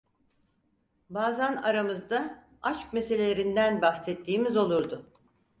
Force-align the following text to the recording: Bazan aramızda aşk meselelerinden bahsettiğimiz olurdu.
Bazan 1.09 1.55
aramızda 1.55 2.45
aşk 2.61 2.93
meselelerinden 2.93 3.81
bahsettiğimiz 3.81 4.57
olurdu. 4.57 5.09